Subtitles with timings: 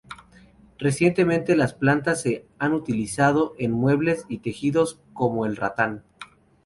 [0.79, 6.03] Recientemente las plantas se han utilizado en muebles y tejidos, como el ratán.